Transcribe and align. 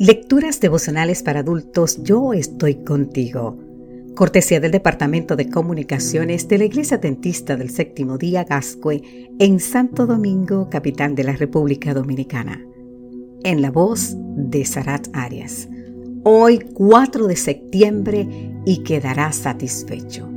Lecturas 0.00 0.60
devocionales 0.60 1.24
para 1.24 1.40
adultos 1.40 2.04
Yo 2.04 2.32
estoy 2.32 2.84
contigo. 2.84 3.58
Cortesía 4.14 4.60
del 4.60 4.70
Departamento 4.70 5.34
de 5.34 5.50
Comunicaciones 5.50 6.46
de 6.46 6.58
la 6.58 6.66
Iglesia 6.66 6.98
Dentista 6.98 7.56
del 7.56 7.70
Séptimo 7.70 8.16
Día 8.16 8.44
Gascue 8.44 9.02
en 9.40 9.58
Santo 9.58 10.06
Domingo, 10.06 10.70
capital 10.70 11.16
de 11.16 11.24
la 11.24 11.32
República 11.32 11.94
Dominicana. 11.94 12.64
En 13.42 13.60
la 13.60 13.72
voz 13.72 14.14
de 14.36 14.64
Sarat 14.64 15.08
Arias. 15.14 15.68
Hoy 16.22 16.60
4 16.74 17.26
de 17.26 17.34
septiembre 17.34 18.52
y 18.64 18.84
quedará 18.84 19.32
satisfecho. 19.32 20.28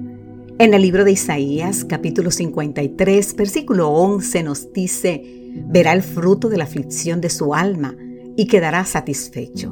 En 0.57 0.73
el 0.73 0.81
libro 0.81 1.05
de 1.05 1.11
Isaías, 1.11 1.85
capítulo 1.85 2.31
53, 2.31 3.35
versículo 3.35 3.89
11 3.91 4.41
nos 4.41 4.73
dice, 4.73 5.51
verá 5.67 5.93
el 5.93 6.01
fruto 6.01 6.49
de 6.49 6.57
la 6.57 6.63
aflicción 6.63 7.21
de 7.21 7.29
su 7.29 7.53
alma 7.53 7.95
y 8.41 8.47
quedará 8.47 8.85
satisfecho. 8.85 9.71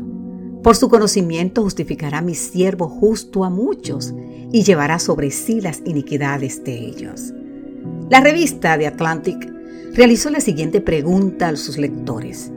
Por 0.61 0.75
su 0.75 0.89
conocimiento 0.89 1.63
justificará 1.63 2.21
mi 2.21 2.35
siervo 2.35 2.87
justo 2.87 3.43
a 3.43 3.49
muchos 3.49 4.13
y 4.51 4.61
llevará 4.61 4.99
sobre 4.99 5.31
sí 5.31 5.59
las 5.59 5.81
iniquidades 5.85 6.63
de 6.63 6.77
ellos. 6.77 7.33
La 8.11 8.21
revista 8.21 8.77
The 8.77 8.85
Atlantic 8.85 9.51
realizó 9.95 10.29
la 10.29 10.39
siguiente 10.39 10.81
pregunta 10.81 11.47
a 11.47 11.55
sus 11.55 11.79
lectores. 11.79 12.51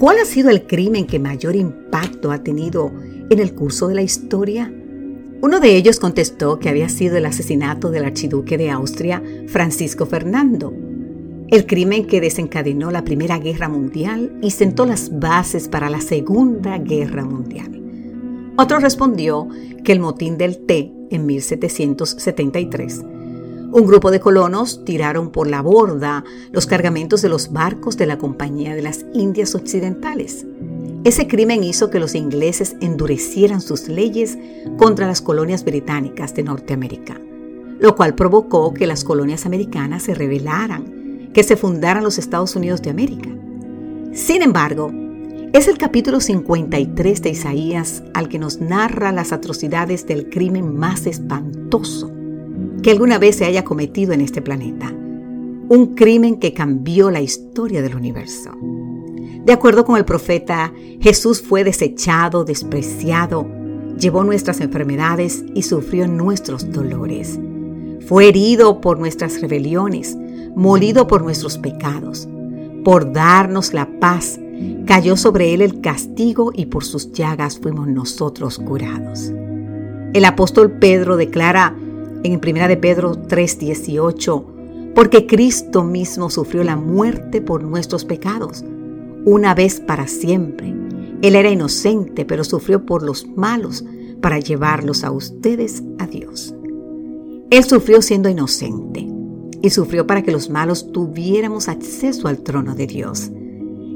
¿Cuál 0.00 0.18
ha 0.18 0.24
sido 0.24 0.50
el 0.50 0.66
crimen 0.66 1.06
que 1.06 1.20
mayor 1.20 1.54
impacto 1.54 2.32
ha 2.32 2.42
tenido 2.42 2.90
en 3.30 3.38
el 3.38 3.54
curso 3.54 3.86
de 3.86 3.94
la 3.94 4.02
historia? 4.02 4.74
Uno 5.42 5.60
de 5.60 5.76
ellos 5.76 6.00
contestó 6.00 6.58
que 6.58 6.70
había 6.70 6.88
sido 6.88 7.18
el 7.18 7.26
asesinato 7.26 7.92
del 7.92 8.04
archiduque 8.04 8.58
de 8.58 8.70
Austria, 8.70 9.22
Francisco 9.46 10.06
Fernando, 10.06 10.74
el 11.48 11.66
crimen 11.66 12.06
que 12.06 12.20
desencadenó 12.20 12.90
la 12.90 13.04
Primera 13.04 13.38
Guerra 13.38 13.68
Mundial 13.68 14.36
y 14.42 14.50
sentó 14.50 14.84
las 14.84 15.18
bases 15.18 15.68
para 15.68 15.88
la 15.90 16.00
Segunda 16.00 16.78
Guerra 16.78 17.24
Mundial. 17.24 17.82
Otro 18.56 18.80
respondió 18.80 19.48
que 19.84 19.92
el 19.92 20.00
motín 20.00 20.38
del 20.38 20.58
té 20.66 20.92
en 21.10 21.26
1773. 21.26 23.04
Un 23.72 23.86
grupo 23.86 24.10
de 24.10 24.18
colonos 24.18 24.84
tiraron 24.84 25.30
por 25.30 25.46
la 25.46 25.60
borda 25.60 26.24
los 26.50 26.66
cargamentos 26.66 27.22
de 27.22 27.28
los 27.28 27.52
barcos 27.52 27.96
de 27.96 28.06
la 28.06 28.18
Compañía 28.18 28.74
de 28.74 28.82
las 28.82 29.04
Indias 29.12 29.54
Occidentales. 29.54 30.46
Ese 31.04 31.28
crimen 31.28 31.62
hizo 31.62 31.90
que 31.90 32.00
los 32.00 32.16
ingleses 32.16 32.74
endurecieran 32.80 33.60
sus 33.60 33.88
leyes 33.88 34.36
contra 34.78 35.06
las 35.06 35.20
colonias 35.20 35.64
británicas 35.64 36.34
de 36.34 36.42
Norteamérica, 36.42 37.20
lo 37.78 37.94
cual 37.94 38.16
provocó 38.16 38.74
que 38.74 38.88
las 38.88 39.04
colonias 39.04 39.46
americanas 39.46 40.04
se 40.04 40.14
rebelaran 40.14 40.95
que 41.36 41.42
se 41.42 41.58
fundaran 41.58 42.02
los 42.02 42.16
Estados 42.16 42.56
Unidos 42.56 42.80
de 42.80 42.88
América. 42.88 43.28
Sin 44.14 44.40
embargo, 44.40 44.90
es 45.52 45.68
el 45.68 45.76
capítulo 45.76 46.20
53 46.20 47.20
de 47.20 47.28
Isaías 47.28 48.02
al 48.14 48.30
que 48.30 48.38
nos 48.38 48.62
narra 48.62 49.12
las 49.12 49.32
atrocidades 49.32 50.06
del 50.06 50.30
crimen 50.30 50.74
más 50.74 51.04
espantoso 51.04 52.10
que 52.82 52.90
alguna 52.90 53.18
vez 53.18 53.36
se 53.36 53.44
haya 53.44 53.64
cometido 53.64 54.14
en 54.14 54.22
este 54.22 54.40
planeta. 54.40 54.90
Un 55.68 55.94
crimen 55.94 56.36
que 56.40 56.54
cambió 56.54 57.10
la 57.10 57.20
historia 57.20 57.82
del 57.82 57.96
universo. 57.96 58.52
De 59.44 59.52
acuerdo 59.52 59.84
con 59.84 59.98
el 59.98 60.06
profeta, 60.06 60.72
Jesús 61.02 61.42
fue 61.42 61.64
desechado, 61.64 62.44
despreciado, 62.44 63.46
llevó 63.98 64.24
nuestras 64.24 64.62
enfermedades 64.62 65.44
y 65.54 65.64
sufrió 65.64 66.08
nuestros 66.08 66.72
dolores. 66.72 67.38
Fue 68.06 68.26
herido 68.28 68.80
por 68.80 68.98
nuestras 68.98 69.42
rebeliones, 69.42 70.16
molido 70.54 71.06
por 71.06 71.22
nuestros 71.22 71.58
pecados. 71.58 72.28
Por 72.84 73.12
darnos 73.12 73.74
la 73.74 73.88
paz, 73.98 74.38
cayó 74.86 75.16
sobre 75.16 75.52
él 75.52 75.60
el 75.60 75.80
castigo 75.80 76.52
y 76.54 76.66
por 76.66 76.84
sus 76.84 77.12
llagas 77.12 77.58
fuimos 77.58 77.88
nosotros 77.88 78.58
curados. 78.58 79.32
El 80.14 80.24
apóstol 80.24 80.78
Pedro 80.78 81.16
declara 81.16 81.76
en 82.22 82.40
1 82.42 82.68
de 82.68 82.76
Pedro 82.76 83.16
3:18, 83.16 84.46
porque 84.94 85.26
Cristo 85.26 85.84
mismo 85.84 86.30
sufrió 86.30 86.64
la 86.64 86.76
muerte 86.76 87.42
por 87.42 87.62
nuestros 87.62 88.04
pecados, 88.04 88.64
una 89.24 89.54
vez 89.54 89.80
para 89.80 90.06
siempre. 90.06 90.74
Él 91.22 91.34
era 91.34 91.50
inocente, 91.50 92.24
pero 92.24 92.44
sufrió 92.44 92.86
por 92.86 93.02
los 93.02 93.26
malos 93.26 93.84
para 94.22 94.38
llevarlos 94.38 95.04
a 95.04 95.10
ustedes 95.10 95.82
a 95.98 96.06
Dios. 96.06 96.54
Él 97.50 97.64
sufrió 97.64 98.00
siendo 98.00 98.28
inocente 98.28 99.15
y 99.66 99.70
sufrió 99.70 100.06
para 100.06 100.22
que 100.22 100.30
los 100.30 100.48
malos 100.48 100.92
tuviéramos 100.92 101.68
acceso 101.68 102.28
al 102.28 102.38
trono 102.38 102.76
de 102.76 102.86
Dios. 102.86 103.30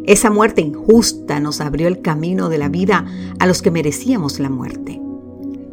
Esa 0.05 0.29
muerte 0.29 0.63
injusta 0.63 1.39
nos 1.39 1.61
abrió 1.61 1.87
el 1.87 2.01
camino 2.01 2.49
de 2.49 2.59
la 2.59 2.69
vida 2.69 3.07
a 3.39 3.47
los 3.47 3.63
que 3.63 3.71
merecíamos 3.71 4.41
la 4.41 4.51
muerte. 4.51 5.01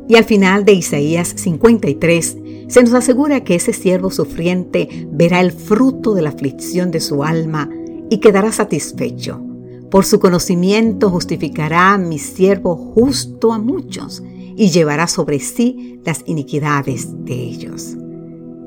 Y 0.08 0.16
al 0.16 0.24
final 0.24 0.66
de 0.66 0.74
Isaías 0.74 1.34
53 1.36 2.38
se 2.68 2.84
nos 2.84 2.94
asegura 2.94 3.44
que 3.44 3.56
ese 3.56 3.74
siervo 3.74 4.12
sufriente 4.12 5.08
verá 5.12 5.42
el 5.42 5.52
fruto 5.52 6.14
de 6.14 6.22
la 6.22 6.30
aflicción 6.30 6.92
de 6.92 7.00
su 7.00 7.24
alma 7.24 7.68
y 8.12 8.20
quedará 8.20 8.52
satisfecho. 8.52 9.42
Por 9.90 10.06
su 10.06 10.20
conocimiento 10.20 11.10
justificará 11.10 11.94
a 11.94 11.98
mi 11.98 12.20
siervo 12.20 12.76
justo 12.76 13.52
a 13.52 13.58
muchos 13.58 14.22
y 14.56 14.70
llevará 14.70 15.08
sobre 15.08 15.40
sí 15.40 16.00
las 16.06 16.22
iniquidades 16.28 17.26
de 17.26 17.34
ellos. 17.34 17.96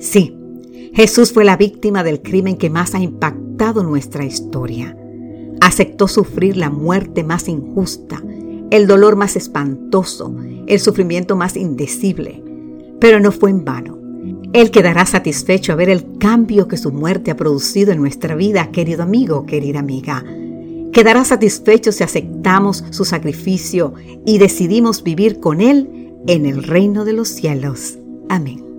Sí, 0.01 0.40
Jesús 0.93 1.33
fue 1.33 1.45
la 1.45 1.57
víctima 1.57 2.03
del 2.03 2.21
crimen 2.21 2.57
que 2.57 2.71
más 2.71 2.95
ha 2.95 3.01
impactado 3.01 3.83
nuestra 3.83 4.25
historia. 4.25 4.97
Aceptó 5.61 6.09
sufrir 6.09 6.57
la 6.57 6.71
muerte 6.71 7.23
más 7.23 7.49
injusta, 7.49 8.23
el 8.71 8.87
dolor 8.87 9.17
más 9.17 9.37
espantoso, 9.37 10.35
el 10.67 10.81
sufrimiento 10.81 11.37
más 11.37 11.57
indecible. 11.57 12.43
Pero 13.01 13.21
no 13.21 13.33
fue 13.33 13.51
en 13.51 13.65
vano. 13.65 13.99
Él 14.53 14.71
quedará 14.71 15.07
satisfecho 15.07 15.73
a 15.73 15.77
ver 15.77 15.91
el 15.91 16.19
cambio 16.19 16.67
que 16.67 16.77
su 16.77 16.91
muerte 16.91 17.31
ha 17.31 17.37
producido 17.37 17.93
en 17.93 18.01
nuestra 18.01 18.35
vida, 18.35 18.71
querido 18.71 19.03
amigo, 19.03 19.47
querida 19.47 19.79
amiga. 19.79 20.25
Quedará 20.93 21.25
satisfecho 21.25 21.93
si 21.93 22.03
aceptamos 22.03 22.85
su 22.91 23.05
sacrificio 23.05 23.95
y 24.27 24.39
decidimos 24.39 25.05
vivir 25.05 25.39
con 25.39 25.61
Él 25.61 26.13
en 26.27 26.47
el 26.47 26.65
reino 26.65 27.05
de 27.05 27.13
los 27.13 27.29
cielos. 27.29 27.97
Amén. 28.29 28.70